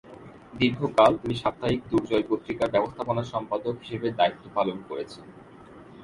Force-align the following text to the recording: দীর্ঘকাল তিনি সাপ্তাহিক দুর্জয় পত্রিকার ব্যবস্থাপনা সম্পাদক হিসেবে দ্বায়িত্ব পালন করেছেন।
দীর্ঘকাল 0.53 1.11
তিনি 1.17 1.35
সাপ্তাহিক 1.35 1.81
দুর্জয় 1.91 2.25
পত্রিকার 2.29 2.73
ব্যবস্থাপনা 2.75 3.23
সম্পাদক 3.23 3.75
হিসেবে 3.81 4.07
দ্বায়িত্ব 4.11 4.45
পালন 4.55 4.77
করেছেন। 4.89 5.25